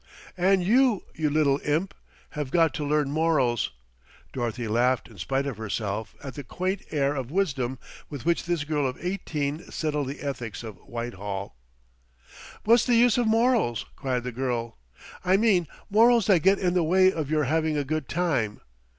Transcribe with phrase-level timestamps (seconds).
[0.35, 1.93] "And you, you little imp,
[2.31, 3.69] have got to learn morals."
[4.33, 7.77] Dorothy laughed in spite of herself at the quaint air of wisdom
[8.09, 11.55] with which this girl of eighteen settled the ethics of Whitehall.
[12.63, 14.79] "What's the use of morals?" cried the girl.
[15.23, 18.59] "I mean morals that get in the way of your having a good time.